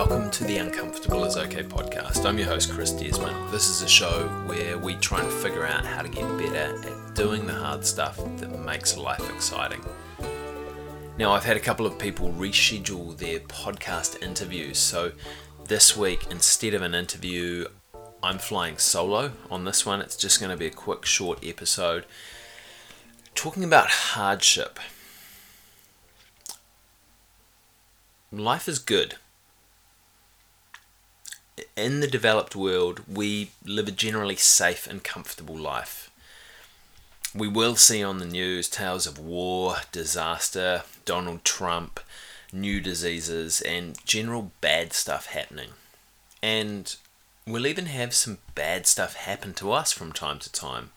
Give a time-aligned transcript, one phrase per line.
[0.00, 2.24] welcome to the Uncomfortable is Okay podcast.
[2.24, 3.52] I'm your host, Chris Desmond.
[3.52, 7.14] This is a show where we try and figure out how to get better at
[7.14, 9.84] doing the hard stuff that makes life exciting.
[11.18, 15.12] Now, I've had a couple of people reschedule their podcast interviews, so
[15.66, 17.66] this week, instead of an interview,
[18.22, 20.00] I'm flying solo on this one.
[20.00, 22.06] It's just going to be a quick, short episode
[23.34, 24.80] talking about hardship.
[28.32, 29.16] Life is good
[31.80, 36.10] in the developed world, we live a generally safe and comfortable life.
[37.34, 42.00] We will see on the news tales of war, disaster, Donald Trump,
[42.52, 45.70] new diseases, and general bad stuff happening.
[46.42, 46.94] And
[47.46, 50.90] we'll even have some bad stuff happen to us from time to time.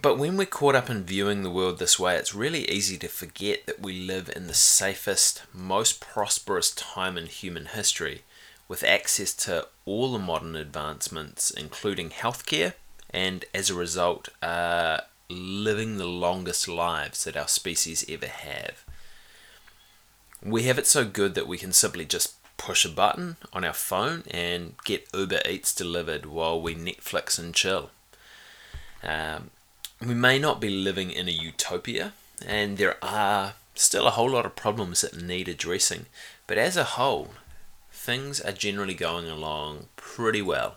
[0.00, 3.08] But when we're caught up in viewing the world this way, it's really easy to
[3.08, 8.22] forget that we live in the safest, most prosperous time in human history,
[8.68, 12.74] with access to all the modern advancements, including healthcare,
[13.10, 14.98] and as a result, uh,
[15.30, 18.84] living the longest lives that our species ever have.
[20.44, 23.72] We have it so good that we can simply just push a button on our
[23.72, 27.90] phone and get Uber Eats delivered while we Netflix and chill.
[29.02, 29.50] Um,
[30.04, 32.12] we may not be living in a utopia,
[32.46, 36.06] and there are still a whole lot of problems that need addressing,
[36.46, 37.30] but as a whole,
[38.08, 40.76] things are generally going along pretty well.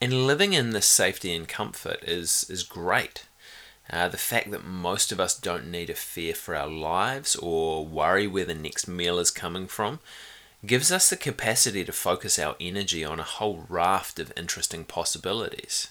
[0.00, 3.28] And living in this safety and comfort is, is great.
[3.88, 7.86] Uh, the fact that most of us don't need to fear for our lives or
[7.86, 10.00] worry where the next meal is coming from
[10.66, 15.86] gives us the capacity to focus our energy on a whole raft of interesting possibilities.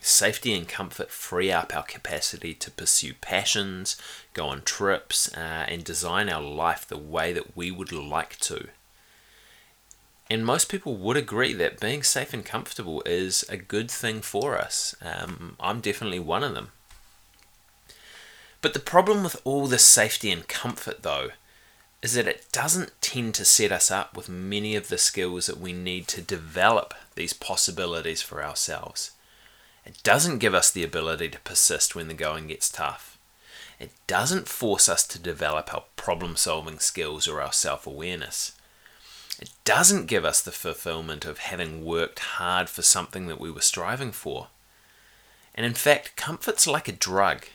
[0.00, 3.96] Safety and comfort free up our capacity to pursue passions,
[4.32, 8.68] go on trips, uh, and design our life the way that we would like to.
[10.30, 14.58] And most people would agree that being safe and comfortable is a good thing for
[14.58, 14.94] us.
[15.00, 16.72] Um, I'm definitely one of them.
[18.60, 21.30] But the problem with all this safety and comfort, though,
[22.02, 25.58] is that it doesn't tend to set us up with many of the skills that
[25.58, 29.12] we need to develop these possibilities for ourselves.
[29.88, 33.16] It doesn't give us the ability to persist when the going gets tough.
[33.80, 38.52] It doesn't force us to develop our problem solving skills or our self awareness.
[39.40, 43.62] It doesn't give us the fulfillment of having worked hard for something that we were
[43.62, 44.48] striving for.
[45.54, 47.46] And in fact, comfort's like a drug.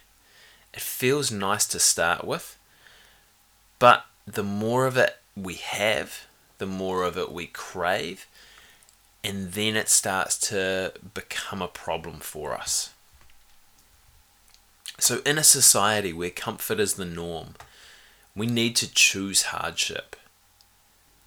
[0.74, 2.58] It feels nice to start with,
[3.78, 6.26] but the more of it we have,
[6.58, 8.26] the more of it we crave,
[9.24, 12.92] and then it starts to become a problem for us.
[15.00, 17.56] So, in a society where comfort is the norm,
[18.36, 20.16] we need to choose hardship,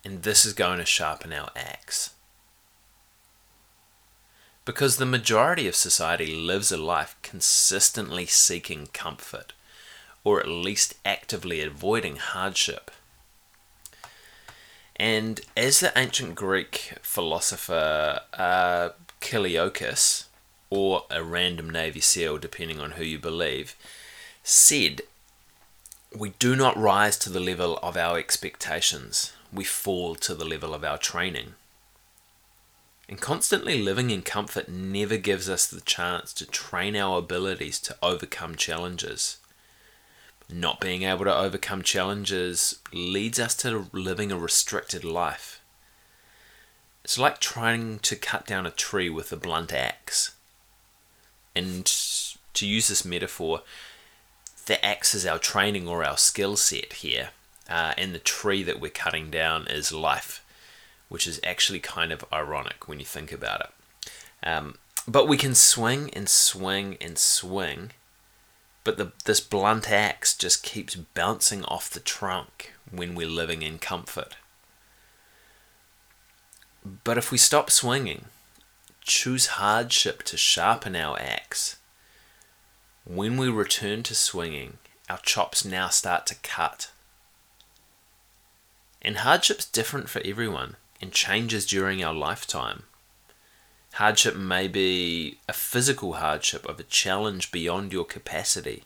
[0.05, 2.11] and this is going to sharpen our axe.
[4.65, 9.53] Because the majority of society lives a life consistently seeking comfort
[10.27, 12.91] or at least actively avoiding hardship.
[14.99, 18.91] And as the ancient Greek philosopher uh,
[20.71, 23.77] or a random Navy SEAL, depending on who you believe,
[24.43, 25.03] said,
[26.17, 30.73] We do not rise to the level of our expectations, we fall to the level
[30.75, 31.55] of our training.
[33.09, 37.97] And constantly living in comfort never gives us the chance to train our abilities to
[38.03, 39.37] overcome challenges.
[40.49, 45.61] Not being able to overcome challenges leads us to living a restricted life.
[47.05, 50.35] It's like trying to cut down a tree with a blunt axe.
[51.55, 51.85] And
[52.55, 53.63] to use this metaphor,
[54.67, 57.31] the axe is our training or our skill set here,
[57.69, 60.45] uh, and the tree that we're cutting down is life,
[61.09, 63.71] which is actually kind of ironic when you think about it.
[64.47, 64.77] Um,
[65.09, 67.93] but we can swing and swing and swing
[68.87, 73.81] but the, this blunt axe just keeps bouncing off the trunk when we're living in
[73.81, 74.37] comfort.
[77.03, 78.27] But if we stop swinging,
[79.01, 81.79] choose hardship to sharpen our axe,
[83.05, 84.79] when we return to swinging,
[85.11, 86.93] our chops now start to cut.
[89.03, 92.85] And hardship's different for everyone and changes during our lifetime.
[93.97, 98.85] Hardship may be a physical hardship of a challenge beyond your capacity.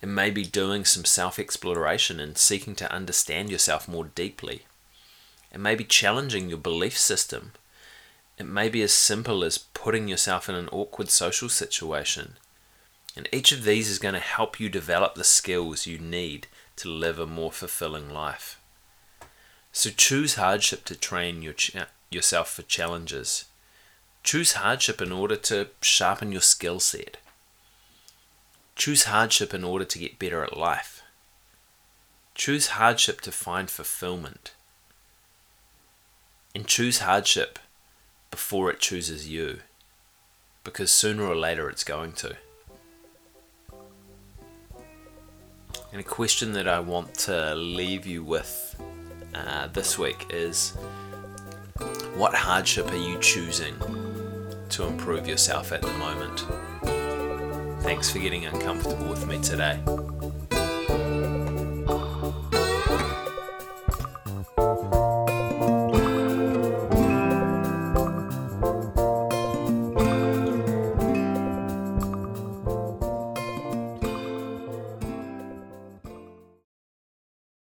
[0.00, 4.62] It may be doing some self exploration and seeking to understand yourself more deeply.
[5.52, 7.52] It may be challenging your belief system.
[8.38, 12.36] It may be as simple as putting yourself in an awkward social situation.
[13.16, 16.46] And each of these is going to help you develop the skills you need
[16.76, 18.58] to live a more fulfilling life.
[19.72, 21.76] So choose hardship to train your ch-
[22.10, 23.44] yourself for challenges.
[24.26, 27.18] Choose hardship in order to sharpen your skill set.
[28.74, 31.00] Choose hardship in order to get better at life.
[32.34, 34.52] Choose hardship to find fulfillment.
[36.56, 37.60] And choose hardship
[38.32, 39.60] before it chooses you.
[40.64, 42.34] Because sooner or later it's going to.
[45.92, 48.74] And a question that I want to leave you with
[49.32, 50.70] uh, this week is
[52.16, 53.76] what hardship are you choosing
[54.70, 56.46] to improve yourself at the moment?
[57.82, 59.80] Thanks for getting uncomfortable with me today.